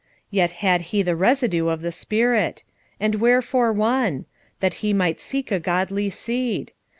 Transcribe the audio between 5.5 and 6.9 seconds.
a godly seed.